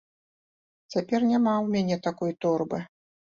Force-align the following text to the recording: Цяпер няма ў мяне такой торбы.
Цяпер 0.95 1.19
няма 1.31 1.53
ў 1.63 1.67
мяне 1.75 1.97
такой 2.09 2.33
торбы. 2.47 2.79